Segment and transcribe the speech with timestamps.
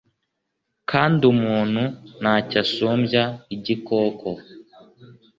[0.89, 1.83] kandi umuntu
[2.21, 3.23] nta cyo asumbya
[3.55, 4.27] igikoko